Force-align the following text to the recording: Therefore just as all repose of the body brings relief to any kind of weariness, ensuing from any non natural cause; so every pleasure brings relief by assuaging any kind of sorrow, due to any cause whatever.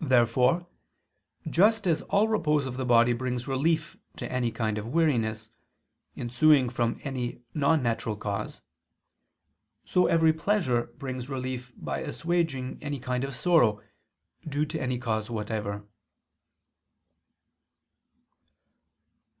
Therefore 0.00 0.68
just 1.48 1.84
as 1.84 2.02
all 2.02 2.28
repose 2.28 2.66
of 2.66 2.76
the 2.76 2.84
body 2.84 3.12
brings 3.12 3.48
relief 3.48 3.96
to 4.16 4.30
any 4.30 4.52
kind 4.52 4.78
of 4.78 4.86
weariness, 4.86 5.50
ensuing 6.16 6.68
from 6.68 7.00
any 7.02 7.42
non 7.52 7.82
natural 7.82 8.14
cause; 8.14 8.60
so 9.84 10.06
every 10.06 10.32
pleasure 10.32 10.84
brings 10.98 11.28
relief 11.28 11.72
by 11.76 11.98
assuaging 11.98 12.78
any 12.80 13.00
kind 13.00 13.24
of 13.24 13.34
sorrow, 13.34 13.80
due 14.48 14.66
to 14.66 14.80
any 14.80 15.00
cause 15.00 15.28
whatever. 15.30 15.82